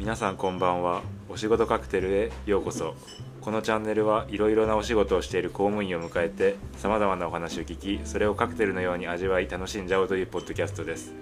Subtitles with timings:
[0.00, 1.02] 皆さんこんばんは。
[1.28, 2.94] お仕事カクテルへようこそ。
[3.42, 11.12] このチャンネルはいろいろなお仕事をしている公務員を迎えてさまざまなお話を聞きそれをカクテルのように味わい楽しんじゃおうというポッドキャストです。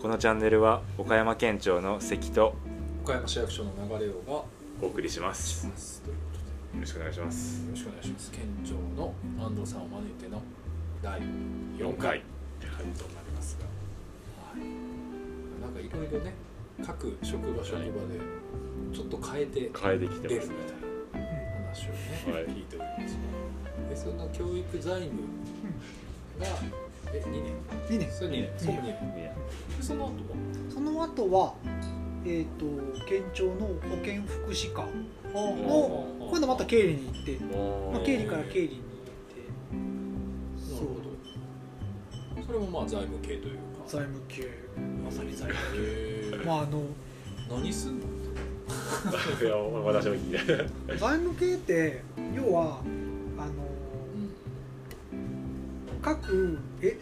[0.00, 2.54] このチャンネルは岡山県庁の関とよ
[3.04, 4.44] 岡山市役所の流れをが
[4.80, 5.66] お送りします。
[5.66, 7.60] よますというころしくお願いします。
[7.60, 8.30] とでよろしくお願いします。
[8.30, 10.42] 県庁の安藤さんを招いての
[11.02, 11.24] 第4
[11.76, 12.22] 4回
[12.62, 16.32] 回となりますが、はい、なんかいろいろね
[16.84, 17.92] 各職場職場で
[18.92, 20.54] ちょっと変えて変えてきて出るみますね
[21.12, 21.26] たいな
[21.64, 22.46] 話をね、はい。
[22.46, 23.18] 聞いております
[23.88, 25.22] でその教育財務
[26.40, 26.46] が
[27.14, 27.52] え2年。
[27.88, 28.10] 2年。
[28.10, 28.50] それ2年。
[28.56, 28.82] そこ2
[29.14, 29.30] 年。
[29.80, 30.14] その後は？
[30.70, 31.54] その後は
[32.24, 32.66] えっ、と
[33.06, 34.82] 県庁の保健福祉課
[35.34, 37.38] のの今度また経理に行って、
[37.92, 38.80] まあ、経理から経理に
[40.72, 42.42] なるほど。
[42.46, 44.48] それもまあ財務系というか財務系。
[45.04, 46.46] まさに財務系。
[46.46, 46.82] まああの
[47.50, 48.06] 何すんの？
[49.42, 50.56] いや私も聞いて。
[50.98, 52.02] 財務系って
[52.34, 52.80] 要は
[53.38, 53.52] あの
[56.00, 56.98] 各え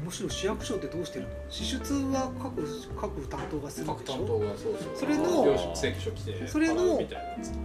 [0.00, 1.30] むむしろ市役所ってどうしてるの？
[1.50, 2.62] 支出は各
[2.98, 4.24] 各担当がするでしょ？
[4.26, 4.96] 当がそうそう。
[4.96, 6.98] それの領収請求書来てそれの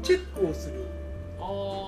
[0.04, 0.84] チェックをする。
[1.40, 1.87] あ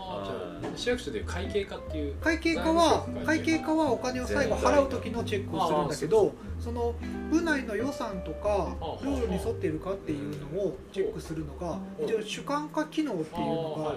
[0.80, 3.70] 市役所で会計課っていう会計課は会計課。
[3.80, 6.94] はお金を最後払う時のチェックをするんだけどその
[7.32, 13.96] 部内の予算とかあルールに沿っているかっていうのをチェックするのが一応主管化機能っていうの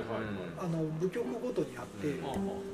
[0.58, 2.20] があの部局ごとにあって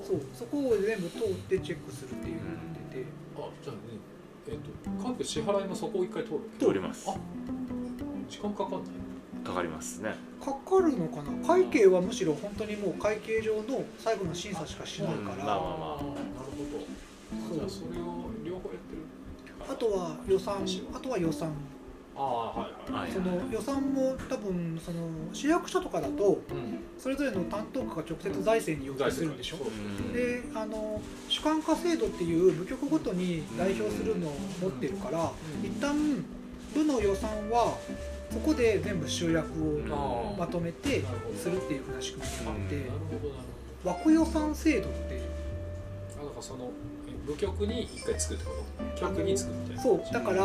[0.03, 3.05] そうそこを全部通ってチェックするっていうのをやってて。
[3.37, 3.99] ああじゃあね
[4.51, 7.11] えっ、と各支払いもそこを一回通る通ります。
[7.11, 7.15] あ
[8.29, 8.81] 時間かかんない
[9.49, 10.15] かかりますね。
[10.41, 11.47] かかるのかな？
[11.47, 15.61] 会計はむしろ本当にもう会計上の最後の審査しかしないかまあまらあなる
[16.53, 16.65] ほ
[17.51, 19.03] どじゃあそれを両方やってる。
[19.71, 21.53] あとは予算あとは予算。
[22.17, 23.03] ああはいはい。
[23.03, 26.79] はいその予算も多分その市役所とかだとうん。
[26.99, 29.57] それぞれの担当課が直接財政に要求するんでしょ？
[29.59, 30.13] そううん。
[30.13, 35.31] であの主管化制度っていう部局ごとに代表するのを持ってるから
[35.63, 36.25] 一旦
[36.75, 37.79] 部の予算は
[38.31, 41.03] そこで全部集約うんをまとめて
[41.37, 43.43] するっていうふうな仕組みがあってなるほどなる
[43.85, 45.23] ほど枠予算制度って
[46.21, 46.71] あだからその
[47.09, 48.53] え部局に一回作るってこ
[48.97, 49.01] と？
[49.01, 49.83] 局に作るみたいな。
[49.83, 50.37] そうだから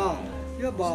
[0.60, 0.88] いわば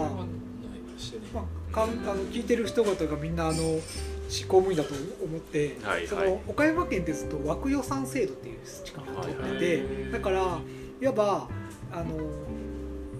[1.34, 3.80] まあ、かんあの聞いてる人々がみんなあの
[4.28, 6.30] 市公務員だと思って、そはいはい。
[6.32, 10.12] の岡山県ってずっと枠予算制度っていう仕組みを取ってて、はい。
[10.12, 10.60] だから
[11.02, 11.48] いわば
[11.94, 12.18] あの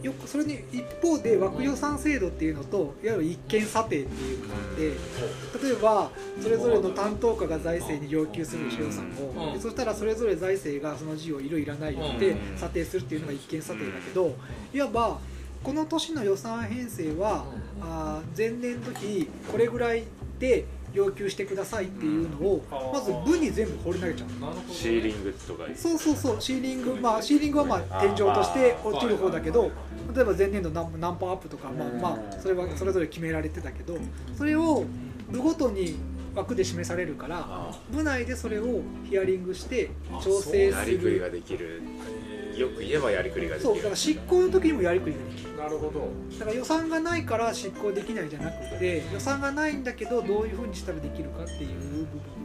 [0.02, 6.12] よくそれに一方で枠予算制度っていうのといわゆる一見査定っていうのがあって例えば
[6.42, 9.54] それぞれの担当課が財政に要求する予算を、うん。
[9.54, 12.58] でそしたらそれぞれ財政がその事をいるいらないでうん。
[12.58, 14.36] 査定するっていうのが一見査定だけど
[14.74, 15.20] いわば
[15.64, 17.46] この年の予算編成は
[17.82, 20.04] あー前年度比これぐらい
[20.40, 22.94] で要求してくださいっていうのをうん。
[22.94, 24.42] まず部に全部放り投げちゃう。
[24.42, 24.74] なるほどね。
[24.74, 29.72] シーリングとかそうそうそうシーリングまあシーリングはまあ天井として落ちる方だけど
[30.14, 33.98] 例えば前年度何何パーアップとかまあまあそれはそれぞれ決められてたけど
[34.38, 34.86] それを
[35.30, 35.96] 部ごとに
[36.36, 42.19] 枠で示されるからあ部内でそれをヒアリングしてあ調整すやりくりがるできるへー
[42.60, 43.74] よく言えばやりくりができる。
[43.74, 45.58] そうだから執行の時にもやりくりができる。
[45.58, 46.10] なるほど。
[46.38, 51.80] だから予算がないから執行できないじゃなくて予算がないんだけどどういうふうにしたらできるかっていう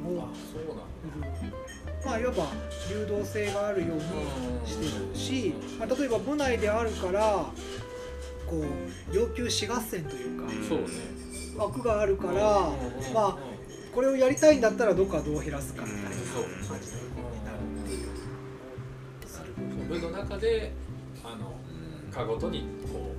[0.05, 1.57] 部分をあそうなんだ。
[2.05, 2.49] まあいわば
[2.91, 4.03] 流動性があるように
[4.67, 7.47] してるし、まあ、例えば部内であるから
[8.47, 10.85] こう要求し合戦というかうんそうね。
[11.57, 12.71] 枠があるから
[13.15, 13.39] まあ
[13.95, 17.01] これをやりたいんだったらどこはどう減らすかみたいな感じになるっていうする
[19.89, 20.73] 部の中で
[21.25, 21.55] あの
[22.13, 23.13] 課ごとにこ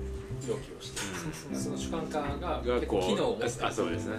[0.46, 1.00] う要求をして
[1.54, 4.16] その主管課がが結構こ機能を持っあそうですね。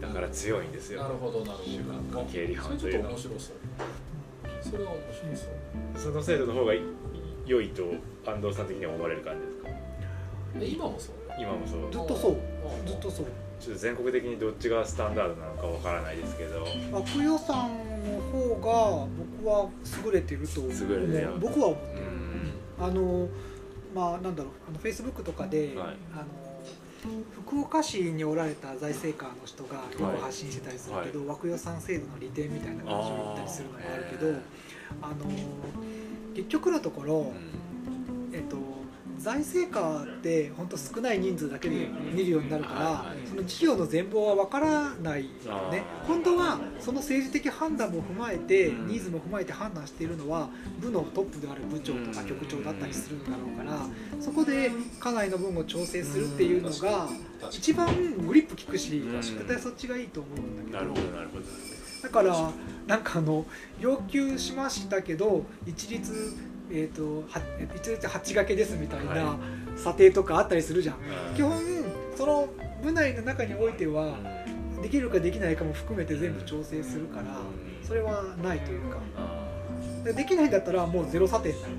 [0.00, 1.02] だから強いんですよ。
[1.02, 1.82] なるほどなる主
[2.12, 2.24] ほど。
[2.30, 3.02] 経理班それちょっという。
[3.02, 3.56] のはと面白そう
[4.62, 6.12] それは面白そう。
[6.12, 6.72] その制度の方が
[7.46, 7.82] 良いと
[8.24, 9.68] 安藤さん的には思われる感じですか？
[10.60, 11.14] え今もそう？
[11.38, 11.92] 今もそう。
[11.92, 12.36] ずっとそう。
[12.64, 13.26] あずっとそう。
[13.60, 16.64] ちょっと全国的にどっちがスタンダードなのかわからないですけど。
[16.92, 19.06] 枠予算の方が
[19.40, 19.68] 僕は
[20.04, 20.60] 優れてると
[21.40, 21.80] 僕は思う
[22.80, 22.84] うん。
[22.84, 23.28] あの
[23.94, 24.52] まあなんだろう。
[24.68, 25.96] あのフェイスブックとかで、はい。
[26.12, 26.48] あの
[27.44, 34.34] 福岡市におられた財政官の人がよく発信してたりするけど、枠予算制度の利点みたいな感じを言ったりするのがあるけど
[35.00, 35.14] あの
[36.34, 37.32] 結局のところ、
[38.32, 38.56] えっと、
[39.18, 45.82] 財政下って本当少ない人数だけで見るようになるから、その事業の全貌は分からないよね。
[46.06, 48.86] 本当はその政治的判断も踏まえて、うん。
[48.88, 50.48] ニーズも踏まえて判断しているのは
[50.80, 53.86] 部のトップである部長とか局長だったりするんだろうから
[54.20, 57.08] そこで課外の分を調整するっていうのが
[57.50, 57.86] 一番
[58.26, 59.20] グリップ効くしうん。
[59.20, 60.78] 絶対そっちがいいと思うんだけど。
[60.78, 61.44] なるほどなるほど。
[62.02, 62.50] だから
[62.86, 63.44] なんかあの
[63.80, 66.32] 要求しましたけど一律
[66.70, 67.40] えー、とは
[67.74, 69.38] 一律8掛けですみたいなは
[69.76, 70.96] 査定とかあったりするじゃん。
[70.96, 71.34] うん。
[71.34, 71.60] 基本
[72.16, 72.48] その
[72.82, 74.18] 部内の中においては
[74.76, 74.82] うん。
[74.82, 77.24] できるかできないかも含めて全部調整するから
[77.82, 78.98] それはないというか。
[79.16, 79.48] あ
[80.04, 81.74] でできないんだったらもうゼロ査定になる。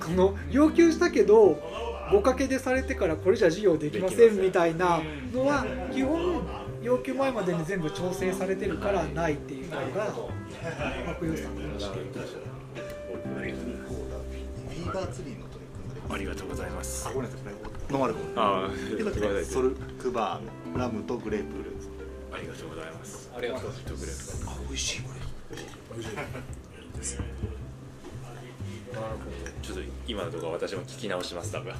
[0.00, 1.58] この要求したけど
[2.10, 5.00] 5掛けでされてからこれじゃ事業できませんみたいな
[5.32, 6.42] のは基本
[6.82, 10.14] 要求前までに全部調整されてるからないっていうのが
[11.06, 11.78] 悪予算の
[13.42, 17.08] ビーバーツリーの取り組んでありがとうございます。
[17.08, 17.92] あごめんなさい。
[17.92, 18.70] ノンアルコールああ
[19.44, 21.56] ソルクバーラムとグレープ。
[21.56, 21.88] フルーツ
[22.32, 23.30] ありがとうございます。
[23.36, 23.94] ありがとうございます。
[23.96, 25.08] グレープあ美味しいこ
[29.62, 31.52] ちょっと今のところ私も聞き直します。
[31.52, 31.74] 多分。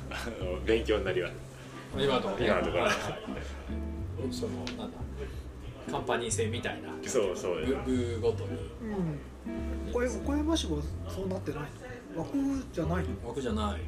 [0.65, 1.35] 勉強になります。
[1.97, 2.89] 今のところ今のところ。
[4.33, 4.99] そのなんだ。
[5.91, 6.83] カンパニー制みたい。
[6.83, 7.55] なそうそう
[8.21, 8.51] ごとに。
[8.51, 9.19] うん
[10.01, 11.61] これ岡山市はそうなってない
[12.17, 12.23] の？
[12.23, 12.39] 枠
[12.73, 13.29] じゃないの？
[13.29, 13.81] 枠じゃない。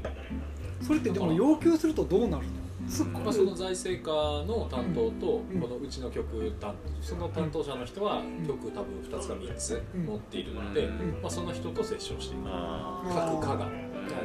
[0.83, 2.91] それってでも要求するとどうなるの？
[2.91, 5.61] すっごいまあ、その財政課の担当と、うん。
[5.61, 8.45] このうちの局担その担当者の人はん。
[8.47, 10.05] 局多分2つか3つうん。
[10.05, 11.23] 持っているので、うん。
[11.23, 12.43] まあ、その人と折衝していく。
[12.47, 13.71] あ各課が。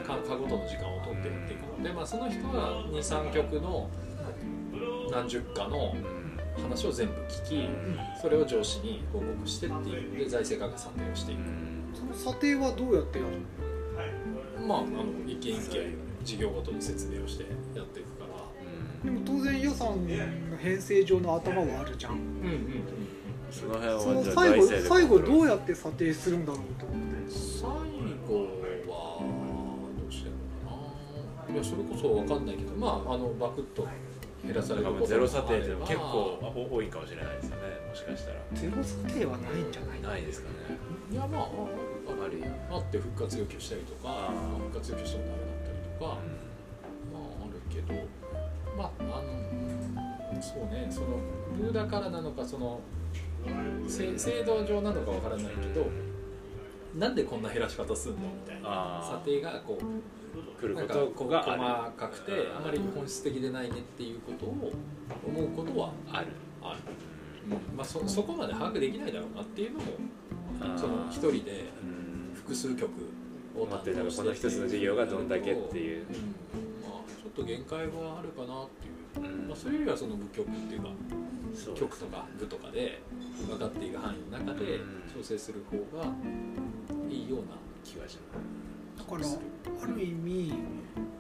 [0.06, 3.90] 課課ごとの時間を取ってやっていくので、まあ、その人は23局の
[5.12, 5.96] 何十かの
[6.60, 7.70] 話を全部聞き
[8.20, 10.18] それを上司に報告してっていう。
[10.18, 11.40] で財政課が査定をしていく、
[11.94, 13.32] その査定はどうやってやる
[14.62, 14.68] の？
[14.68, 17.44] まああの一件一件事業ごとに説明をして
[17.76, 18.38] やっていくから。
[19.04, 22.14] でも当然予算の編成上の頭はあるじゃん。
[22.14, 22.26] うんうんう
[22.56, 22.84] ん
[23.50, 27.32] その辺はそのじゃあ最後財政で最後どうややって査定するんだろうと思って。
[27.32, 27.72] 最後
[28.92, 29.24] は
[29.98, 30.32] どうしてる
[30.66, 30.76] のか
[31.48, 31.54] な。
[31.54, 33.88] いやそれこそ分かんないけどまああのバクッと
[34.48, 37.64] 減らされるゼロ査定って結構お多いかもしれないですよね。
[37.90, 38.40] もしかしたら。
[38.54, 40.02] ゼロ査定はないんじゃない？
[40.02, 40.78] ないですかね。
[41.12, 44.32] いやまああるよあって復活要求したりとか
[44.72, 46.18] 復活要求してもダメだったりとか、
[47.14, 47.94] まああるけど
[48.78, 49.04] まああ
[50.34, 50.88] のそうね。
[50.90, 51.20] その
[51.62, 52.80] ルーだからなのかその
[53.88, 55.88] せ制度上なのかわからないけど
[56.96, 58.18] なんでこんな減らし方すんの？
[58.18, 59.02] みたいな。
[59.04, 59.84] 査定がこう
[60.60, 60.82] 来るこ
[61.16, 61.58] とが細
[61.92, 64.72] かくてあまり本質的でないねっていうことを
[65.26, 66.28] 思うことはある。
[66.62, 66.80] ある、
[67.50, 67.78] うん。
[67.78, 69.86] まあ、そそこまで把握できないだろうなっていうのも
[70.78, 72.34] その一人でうん。
[72.36, 72.92] 複数局
[73.58, 76.06] を担当しててたらこの一つの事業がどんだけっていう。
[76.08, 76.14] うん。
[76.82, 79.48] まあ、ちょっと限界はあるかなっていう、うん。
[79.48, 80.90] まあ、それよりはその部局っていうか
[81.54, 83.02] そうです局とか部とかで
[83.48, 85.04] 分かっていく範囲の中でうん。
[85.14, 86.06] 調整する方が
[87.10, 88.40] いいような気がしだ
[89.04, 89.28] から
[89.84, 90.54] ある意味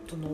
[0.09, 0.29] その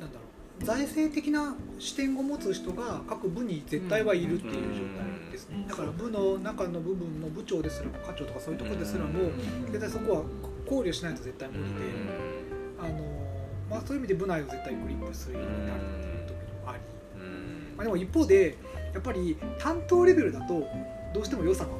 [0.00, 0.24] なんだろ
[0.60, 5.66] う財政的な視点を持つ人が各部に絶対はいるっていう状態ですね。
[5.68, 9.30] だから部の中の部分の部長ですらも課長とかそういうところですらも
[9.66, 10.22] 絶対そこは
[10.66, 11.68] 考慮しないと絶対無理で
[12.80, 12.94] あの、
[13.70, 16.80] まあ、そういう意味で部内を絶対グリップするようになるっていう時もあり、
[17.20, 17.74] うん。
[17.76, 18.56] まあ、でも一方で
[18.92, 20.66] やっぱり担当レベルだと
[21.12, 21.74] どうしても予算が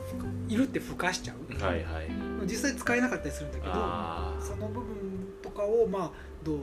[0.48, 1.64] いるって付加しちゃう。
[1.64, 4.86] はいはい実際使えなかったりするんだけどあその部分
[5.42, 6.10] とかをまあ
[6.42, 6.58] どう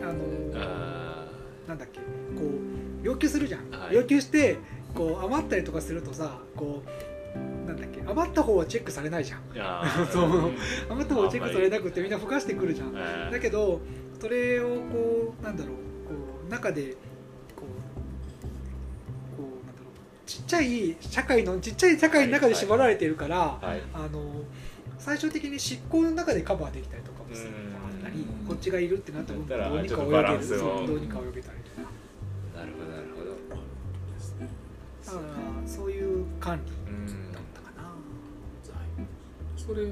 [0.00, 1.26] あのーあ
[1.68, 2.04] なんだっけこ
[2.44, 3.94] う要求するじゃん、はい。
[3.94, 4.58] 要求して
[4.94, 6.82] こう余ったりとかするとさこ
[7.34, 9.40] うなんだっけ余った方はチェックされないじゃん。
[10.12, 10.50] そう。
[10.90, 13.30] 余った方はチェックされなくてみんな付加してくるじゃん。
[13.30, 13.80] だけど
[14.20, 16.14] それをこうなんだろうこ
[16.46, 16.82] う中で
[17.56, 17.62] こう
[19.36, 23.82] こうなんだろうちっちゃい社会のちっちゃい社会の中で縛られてるから、はい。
[23.94, 24.42] あの
[25.04, 27.50] 最終的に執行の中でカバーできたりとかもする。
[27.50, 31.18] あったりうんこっちがいるってなったらどうにか泳げるそうどうにか。
[31.18, 31.88] 泳げたりとか
[32.56, 33.32] なるほどなるほど。
[35.04, 37.90] だからそういう管理うんだったかな。
[39.56, 39.90] それが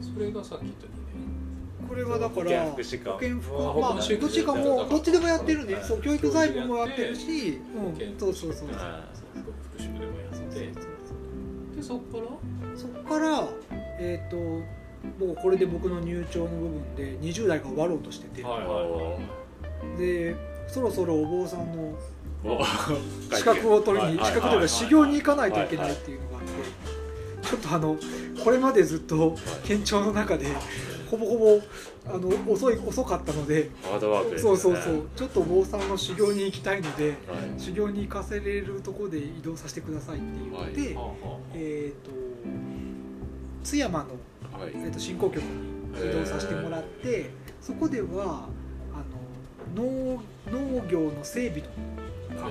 [0.00, 2.76] それがさっき言った2これはだから保
[3.18, 5.84] 健福まあどっちかもどっちでもやってるねはい。
[5.84, 7.60] そう教育財務もやってるし
[8.18, 9.04] そうそうそうそうあ
[9.34, 10.72] 年復習でもやって。
[11.76, 12.24] でそっから？
[12.74, 13.48] そこから
[13.98, 14.62] えっ、と
[15.18, 20.34] 僕これで僕の入庁の部分で20代が終わろうとしてて、はいーおで
[20.66, 21.94] そろそろお坊さんのー
[22.46, 22.58] お
[23.34, 26.94] 資格を取りにはい資格というか修行に行かないといけないっていうのがあって。
[27.44, 27.96] ちょっとあの
[28.42, 30.46] これまでずっと県庁の中で
[31.10, 31.60] ほぼほぼ
[32.06, 33.70] あの遅い遅かったので。
[33.82, 35.08] ハードワークですそうそうそう。
[35.14, 37.14] ちょっと坊さんの修行に行きたいのではい。
[37.60, 40.26] 修行に行かせれるところで移動させてくださいって
[40.74, 42.10] 言って、はあはえっ、と
[43.64, 44.10] 津山の、
[44.58, 44.72] はい。
[44.74, 47.30] えー、と振興局に移動させてもらって
[47.60, 48.48] そこでは
[48.92, 48.98] あ
[49.76, 51.62] の農農業の整備
[52.38, 52.48] あ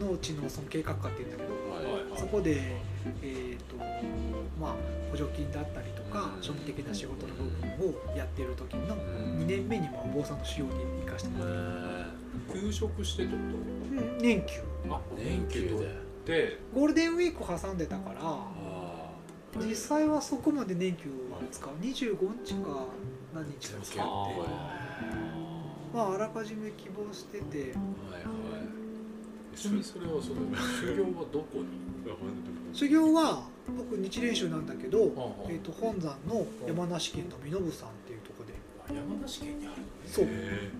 [0.00, 1.84] の農地のその計画課っていうんだけどはい。
[1.84, 2.60] はいそこで、
[3.22, 3.76] えーと
[4.60, 4.74] まあ、
[5.10, 6.40] 補助金だったりとかうん。
[6.40, 9.38] 庶務的な仕事の部分をやってる時のうん。
[9.40, 10.70] 2年目にまあ坊さんの修行に
[11.06, 12.04] 行かせてもらっ
[12.52, 14.18] て、休職してってこうん。
[14.18, 14.60] 年休。
[14.86, 16.02] とあ年休で。
[16.24, 18.46] でゴールデンウィーク挟んでたからあ
[19.58, 22.86] 実際はそこまで年休は使う？25日か
[23.34, 24.02] 何日か使って。
[25.94, 27.58] まああらかじめ希望してて。
[27.58, 29.56] はいはい。
[29.56, 31.66] ちなみにそれはその修行はどこに？
[32.72, 33.42] 修行は
[33.76, 34.98] 僕日蓮宗なんだけど、
[35.48, 38.54] えー、と本山の山梨県の身延山っていうところで。
[38.88, 40.24] あ山梨県にあるそう。
[40.24, 40.70] へえ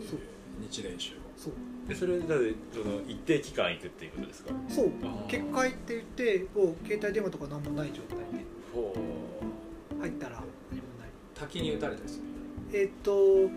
[0.00, 0.08] ー。
[0.10, 0.20] そう。
[0.62, 1.52] 日蓮宗そう。
[1.52, 4.50] えそれだってその一定期間行くっていうことですか？
[4.68, 4.90] そう。
[5.28, 8.44] 結界って言ってこう携帯電話とか何もない状態で。
[8.72, 8.94] ほ
[10.00, 11.08] 入ったら何もない。
[11.34, 12.20] 滝に打たれたりす
[12.72, 12.80] る？
[12.80, 13.50] えっ、と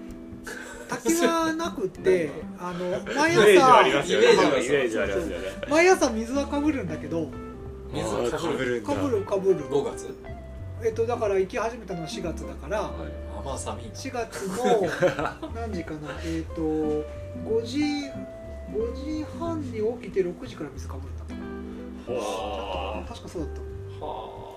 [0.87, 2.29] 滝はなくて
[2.59, 4.25] あの毎イメージはあり朝ますよね。
[4.25, 5.45] イメージありますよね。
[5.69, 7.29] 毎朝水はかぶるんだけど。
[7.93, 9.59] 水はかぶるかぶるかぶる。
[9.69, 10.13] 5月？
[10.83, 12.91] えっ、とだから行き始めたのは4月だからはい。
[13.37, 13.91] あまあ寒いな。
[13.91, 17.03] 4月の 何時かなえっ、と5
[17.65, 21.33] 時5時半に起きて6時から水かぶるんだった。
[21.33, 21.39] か
[22.13, 24.05] なほ確かそうだった。
[24.05, 24.47] は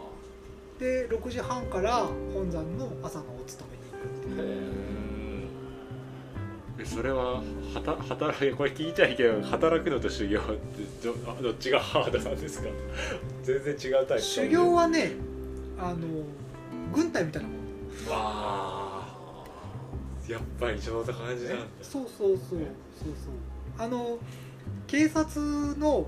[0.79, 4.53] で6時半から本山の朝のお勤めに行く
[6.83, 7.43] ってそれはは
[7.85, 12.69] た働い これ聞いちゃいけど働くのと修行ってどあどっちがハードなんですか？
[13.45, 15.13] 全然違うタイプ修行はね
[15.83, 16.07] あの
[16.95, 17.59] 軍隊みたいなもん
[18.07, 19.45] えわあ
[20.29, 21.65] やっぱりちょうど感じなんだ。
[21.83, 22.65] そうそうそうそうそう。
[23.79, 24.19] あの
[24.87, 26.07] 警察の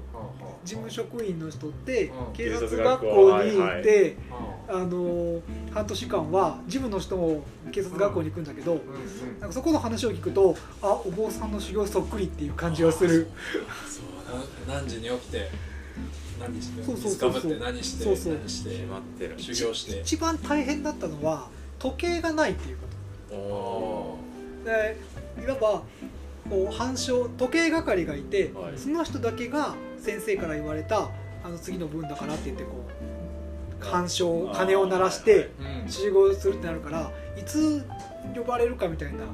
[0.65, 5.41] 事務職員の人ってうん警察学学校校に行っはいてはあの
[5.73, 8.81] 半年間は事務の人も警察学校に行くんだけど
[9.41, 13.29] なんかそこの話を聞くとあお坊さんの修行そっくりっていう感じがする。
[14.69, 15.49] な何時に起きて
[16.41, 18.35] 何してそうそうそう何してそうそう。
[18.35, 19.35] 何して決まってる。
[19.39, 20.01] 修行して。
[20.01, 22.87] 一番大変だったのは時計がないっていうこ
[23.35, 24.19] お
[24.65, 24.97] とで
[25.43, 25.83] いわば
[26.51, 28.79] こう反証時計係がいて、はい。
[28.79, 31.11] その人だけが先生から言われた
[31.45, 32.71] あの次の分だからって言ってこ
[33.81, 35.51] う反証鐘を鳴らして
[35.85, 35.91] うん。
[35.91, 37.85] 集合するってなるからいつ
[38.37, 39.25] 呼ばれるかみたいな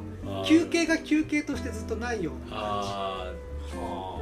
[0.43, 3.33] ー休憩が休憩としてずっとないような感あ
[3.75, 4.19] は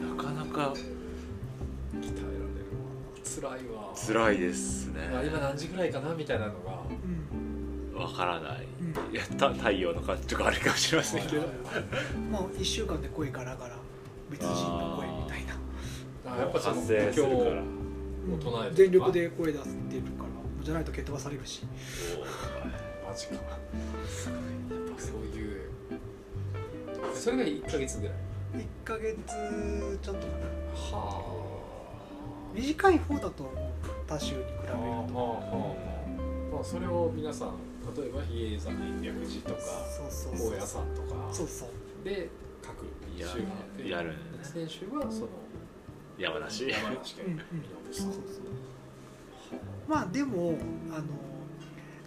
[0.00, 0.16] ー。
[0.16, 0.74] なかなか
[3.42, 3.92] 辛いわ。
[3.94, 5.08] 辛いですね。
[5.12, 6.82] まあ今何時ぐらいかなみたいなのが。
[6.88, 6.94] じ、
[7.92, 8.00] うん。
[8.00, 8.66] わからない。
[8.80, 9.12] うん。
[9.12, 11.42] いやた太陽の感じとかあるかもしれませんけど。
[12.30, 13.76] まあ1週間で声ガラガラ。
[14.30, 16.34] 別人の声みたいな。
[16.34, 17.62] あやっぱその発生するから。
[18.38, 20.28] 唱える全力で声出してるから。
[20.62, 21.64] じゃないと蹴飛ばされるし。
[23.04, 23.34] マジか。
[23.34, 25.70] やっぱそういう。
[27.12, 28.14] それが1か月ぐらい。
[28.54, 29.16] 1ヶ月
[30.00, 30.96] ちょっとかな。
[30.96, 31.41] は
[32.54, 33.54] 短い方だと思う
[34.06, 34.74] 他州に比べると。
[34.74, 34.76] あ
[36.54, 37.54] まあそれを皆さん
[37.96, 39.60] 例えば比叡山延暦寺とか
[40.36, 41.68] 高野山とかそうそう。
[42.04, 42.28] で
[42.62, 42.84] 各
[43.18, 44.14] や州があってやる。
[44.42, 45.28] 一年州はその
[46.18, 46.68] 山梨。
[46.68, 47.40] 山梨県
[49.88, 50.54] まあでも
[50.90, 51.04] あの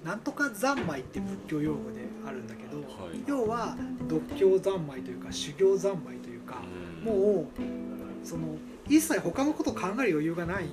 [0.04, 3.24] なんとか三昧って仏教用語であるんだけど、はい。
[3.26, 3.76] 要は
[4.08, 6.62] 独協三昧というか修行三昧というか、
[7.04, 8.56] もうその
[8.88, 10.72] 一切他のこと考える余裕がないよ。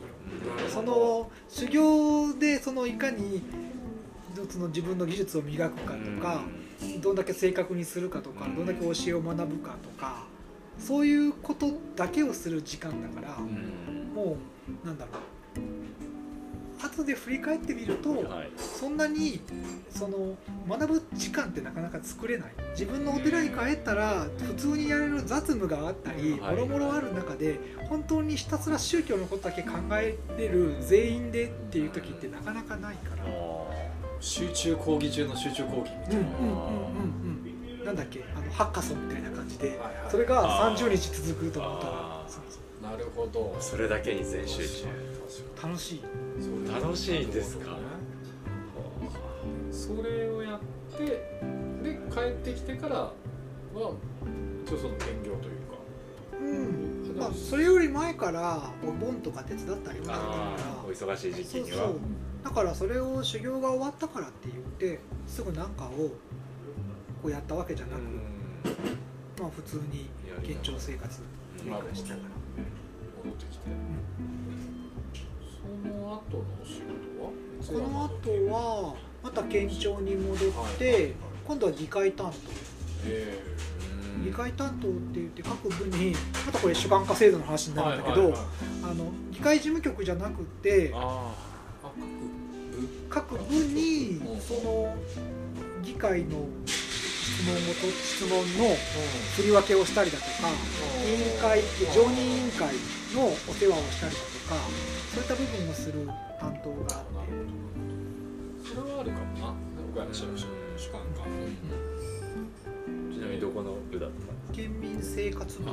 [0.67, 3.43] うんその修行でそのいかに
[4.51, 6.43] その自分の技術を磨くかとか、
[7.01, 8.57] どんだけ正確にするかとかうん。
[8.57, 10.25] どんだけ教えを学ぶかとか
[10.79, 14.13] そういうことだけをする時間だから、うん。
[14.15, 14.37] も
[14.85, 15.15] うなんだろう
[16.85, 18.51] 後で振り返ってみると、はい。
[18.57, 19.41] そんなに
[19.91, 20.37] その
[20.69, 22.53] 学ぶ時間ってなかなか作れない。
[22.73, 26.55] 自分のお寺に帰ったら普通にやれる雑務があったりはい。
[26.55, 27.59] もろもろある中で
[27.89, 33.25] 本当にひたすら宗教のことだけ考えれる全員でっていう時ってなかなかないから。
[34.21, 36.59] 集中講義中の集中講義みたいな、うんうんうんう
[37.75, 37.85] んうん。
[37.85, 39.81] なんだっけあのハッカソンみたいな感じで。
[40.09, 40.77] それがあー。
[40.77, 41.93] 30日続くと思ったら。
[41.93, 42.31] あー。
[42.31, 43.57] そうそうなるほど。
[43.61, 45.12] それだけに全集中
[45.63, 46.03] 楽しい。
[46.73, 47.79] 楽しいんですか？
[49.71, 51.05] それをやって
[51.83, 53.13] で帰ってきてからは
[53.75, 55.77] 一応その兼業というか。
[56.33, 56.45] う
[57.15, 57.17] ん。
[57.19, 61.77] まあそれより前からお盆とか手伝ったりもしてたあかあお忙しい時期には。
[61.79, 62.01] らそうそう。
[62.45, 65.89] だからそれを修行が終わったからって言ってすぐ何かを
[67.23, 68.01] こうやったわけじゃなく、
[69.41, 70.11] まあ普通に
[70.43, 71.21] 現状生活
[71.65, 72.19] うん繰り返しながら。
[73.25, 73.67] 戻ってきて
[76.33, 77.85] 後のお仕事は？
[77.85, 81.15] この後はまた県庁に戻って
[81.47, 82.33] 今度は議会担
[83.05, 83.39] え
[84.25, 86.15] 当議会担当って言って各部に
[86.47, 88.35] またこれ主観化制度の話にえなるんだけど
[88.85, 90.93] あの議会事務局じゃなくて
[93.09, 93.55] 各部。
[93.55, 94.41] にうん。
[94.41, 94.97] その
[95.83, 98.75] 議会の質問をと質問の
[99.37, 100.31] 振り分けをしたりだとか
[101.05, 101.61] 委員会
[101.95, 102.75] 常任委員会
[103.15, 104.32] のお世話をしたりだとか
[105.15, 106.09] そういった部分をする
[106.41, 107.13] 担当があって
[108.69, 109.55] それはあるかもな
[109.93, 111.25] 岡山市役所の主管官
[113.13, 115.73] ちなみにどこの部だった県民生活部ってい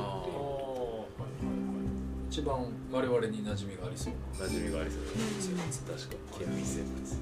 [2.30, 5.02] 一番我々に馴染みがありそうな馴染みがありそう
[5.40, 7.18] 生活確か県民生活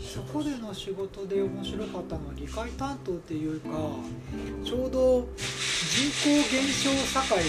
[0.00, 3.68] そこでの仕事で面白かったのは議会担当っていうか
[4.64, 7.44] ちょうど人口減少社会が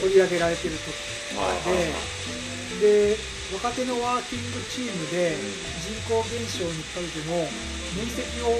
[0.00, 3.16] 取り上げられてる時はいはいで
[3.52, 5.36] 若手のワーキングチームで
[5.80, 7.36] 人口減少に対しての
[7.94, 8.58] 分析を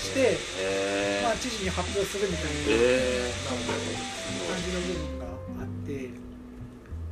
[0.00, 3.58] して、えまあ、知事に発表するみたいなえ感
[4.62, 6.10] じの部分があって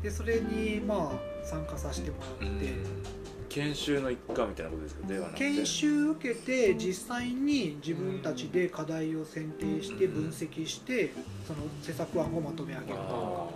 [0.02, 3.27] でそれにまあ参加させてもらって。
[3.48, 5.06] 研修の一環みたいなことですか？
[5.06, 5.44] ではなくて。
[5.54, 11.12] 研修受けて実際に自分たちで課題を選定してうん分析して
[11.46, 13.48] その施策案をまとめ上げるあ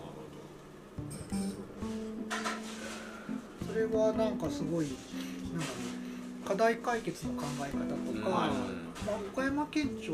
[3.66, 5.66] それはなんかすごいなんか
[6.46, 8.50] 課題解決の考え方とか、まあ、
[9.32, 10.12] 岡山県庁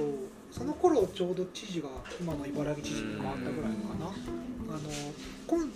[0.50, 1.88] その頃ちょうど知事が
[2.20, 4.10] 今の茨城知事に変わったぐらいかな、あ
[4.72, 4.88] の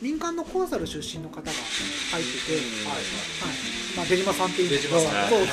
[0.01, 2.53] 民間のコンサル出身の方が入ってて、
[2.89, 2.97] はい。
[2.97, 3.73] はい。
[3.97, 5.47] まあ、出島さんっていうんですけど出島さんそう。
[5.47, 5.53] そ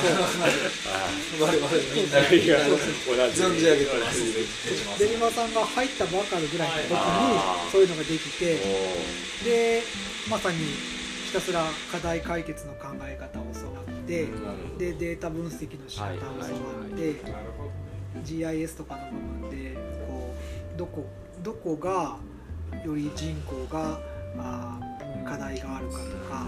[1.40, 2.76] 我々みんなあいや存
[3.16, 6.96] 同じじ上げてます出島さんが入ったばかりぐらいの時に
[7.70, 8.58] そういうのができて
[9.42, 9.82] おで
[10.28, 10.56] まさに
[11.26, 16.34] ひたすら課題解決の考え方を教わってーでデータ分析の仕方を教わ
[16.86, 17.89] ってなるほど
[18.24, 19.74] GIS とかの部分で
[20.06, 20.34] こ
[20.74, 21.06] うどこ
[21.42, 22.16] どこが
[22.84, 24.00] より人口が
[24.38, 26.46] あー課題があるかとか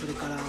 [0.00, 0.46] それからなんだっ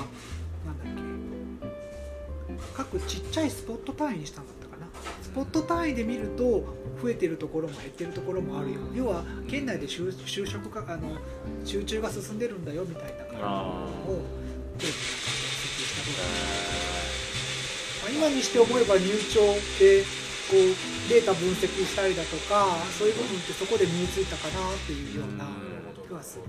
[2.47, 4.87] け各ちっちゃいスポット単位にしたんだったかな。
[5.21, 6.63] スポット単位で見ると
[7.01, 8.79] 増えてるところも減ってるところもあるよ。
[8.95, 11.09] 要は県内で就就職があの
[11.65, 14.21] 集中が進んでるんだよみたいな感じのあを
[14.77, 14.93] 定期分析
[15.83, 16.23] した部分
[18.21, 19.41] まあ今にして思えば入庁
[19.79, 20.03] で
[20.49, 26.07] こうデータ分析したりだとかそういう部分ってそこで身についたかなっていうようなうん。
[26.07, 26.43] 気はする。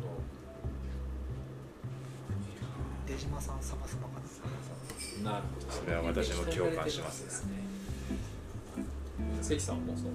[3.07, 4.21] 出島さん様々か
[5.25, 5.31] な。
[5.33, 5.73] なるほど。
[5.73, 7.65] それは私も共感しますね。
[9.41, 10.11] 関さんもその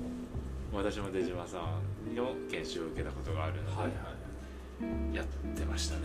[0.73, 3.93] 私も出島さんの研修を受けたことがあるので、はいは
[5.11, 5.15] い。
[5.15, 6.01] やってましたね。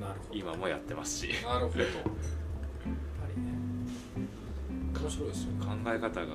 [0.00, 0.38] なるほど。
[0.38, 1.28] 今もやってますし。
[1.44, 1.84] なるほど
[5.04, 5.66] 面白いですよね。
[5.84, 6.26] 考え方が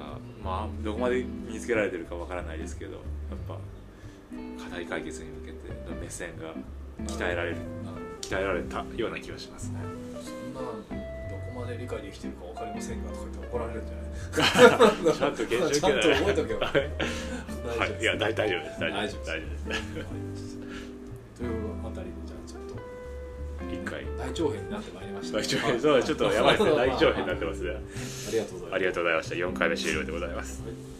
[0.43, 3.01] まあどこまで身につけられてるかわからないですけどやっ
[3.47, 3.57] ぱ
[4.63, 6.53] 課題解決に向けての目線が
[7.07, 7.57] 鍛えられる
[8.21, 9.79] 鍛えられたような気がしますね。
[10.23, 10.67] そんなど
[11.51, 16.67] こまで理解できてるか分かりませんがとか言って怒られるんじゃない ちゃんと研修受けちゃんと覚えとけば。
[16.67, 18.01] はい。
[18.01, 18.03] い。
[18.05, 18.79] や大大丈夫です。
[18.79, 19.17] 大丈夫です。
[19.25, 20.57] 大大丈夫です。
[21.37, 21.47] とい。
[21.47, 21.68] う
[24.29, 25.37] 大長編になってまいりました。
[25.39, 25.81] 大長編。
[25.81, 26.71] そうちょっとやばいですね。
[26.77, 27.69] 大長編になってますね。
[27.71, 28.75] ありがとうございます。
[28.75, 29.35] ありがとうございました。
[29.35, 30.61] 4回目終了でございます。
[30.61, 30.98] はい